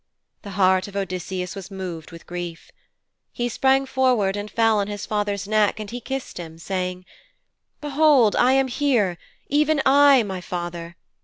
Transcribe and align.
The 0.41 0.49
heart 0.57 0.87
of 0.87 0.95
Odysseus 0.97 1.55
was 1.55 1.69
moved 1.69 2.09
with 2.11 2.25
grief. 2.25 2.71
He 3.31 3.47
sprang 3.47 3.85
forward 3.85 4.35
and 4.35 4.49
fell 4.49 4.79
on 4.79 4.87
his 4.87 5.05
father's 5.05 5.47
neck 5.47 5.79
and 5.79 5.91
he 5.91 6.01
kissed 6.01 6.39
him, 6.39 6.57
saying: 6.57 7.05
'Behold 7.81 8.35
I 8.35 8.53
am 8.53 8.67
here, 8.67 9.19
even 9.47 9.79
I, 9.85 10.23
my 10.23 10.41
father. 10.41 10.95